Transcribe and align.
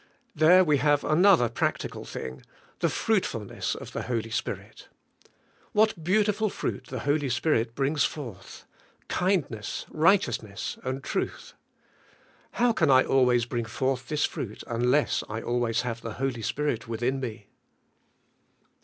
There 0.33 0.63
we 0.63 0.77
have 0.77 1.03
another 1.03 1.47
practical 1.47 2.05
thing— 2.05 2.41
the 2.79 2.87
fruitfidness 2.87 3.75
of 3.75 3.91
the 3.91 4.01
Holy 4.01 4.31
Spirit. 4.31 4.87
What 5.73 6.03
beautiful 6.03 6.49
fruit 6.49 6.87
the 6.87 7.01
Holy 7.01 7.29
Spirit 7.29 7.75
brings 7.75 8.03
forth!— 8.03 8.65
kindness, 9.09 9.85
righteousness, 9.91 10.79
and 10.83 11.03
truth. 11.03 11.53
How 12.53 12.73
can 12.73 12.89
I 12.89 13.03
al 13.03 13.27
wa3's 13.27 13.45
bring 13.45 13.65
forth 13.65 14.07
this 14.07 14.25
fruit 14.25 14.63
unless 14.65 15.23
I 15.29 15.43
always 15.43 15.81
have 15.81 16.01
the 16.01 16.13
Holy 16.13 16.41
Spirit 16.41 16.87
within 16.87 17.19
me? 17.19 17.49